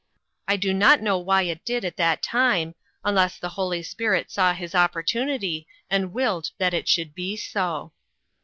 I 0.47 0.57
do 0.57 0.73
not 0.73 0.99
know 1.03 1.19
why 1.19 1.43
it 1.43 1.63
did 1.63 1.85
at 1.85 1.95
that 1.97 2.23
time, 2.23 2.73
unless 3.03 3.37
the 3.37 3.49
Holy 3.53 3.83
Spirit 3.83 4.31
saw 4.31 4.51
his 4.55 4.73
opportunity 4.73 5.67
and 5.91 6.11
willed 6.11 6.49
that 6.57 6.73
it 6.73 6.87
should 6.87 7.13
be 7.13 7.35
so. 7.37 7.91